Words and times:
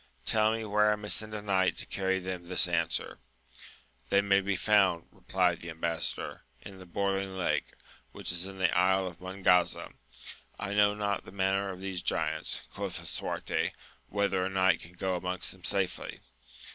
Tell 0.25 0.51
me 0.53 0.65
where 0.65 0.91
I 0.91 0.95
may 0.95 1.09
send 1.09 1.35
a 1.35 1.43
knight 1.43 1.77
to 1.77 1.85
carry 1.85 2.17
them 2.17 2.45
this 2.45 2.67
answer] 2.67 3.19
They 4.09 4.19
may 4.19 4.41
be 4.41 4.55
found, 4.55 5.05
replied 5.11 5.61
the 5.61 5.69
embassador, 5.69 6.41
in 6.59 6.79
the 6.79 6.87
Boiling 6.87 7.37
Lake, 7.37 7.73
which 8.11 8.31
is 8.31 8.47
in 8.47 8.57
the 8.57 8.75
Isle 8.75 9.05
of 9.05 9.21
Mongaza. 9.21 9.93
I 10.59 10.73
know 10.73 10.95
not 10.95 11.23
the 11.23 11.31
manner 11.31 11.69
of 11.69 11.81
these 11.81 12.01
giants, 12.01 12.61
quoth 12.73 12.99
Lisuarte, 12.99 13.73
whether 14.09 14.43
a 14.43 14.49
knight 14.49 14.79
can 14.81 14.93
go 14.93 15.15
amongst 15.15 15.51
them 15.51 15.63
safely 15.63 16.21